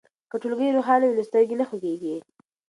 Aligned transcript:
که 0.29 0.35
ټولګی 0.41 0.69
روښانه 0.75 1.05
وي 1.07 1.15
نو 1.17 1.27
سترګې 1.29 1.55
نه 1.61 1.65
خوږیږي. 1.69 2.15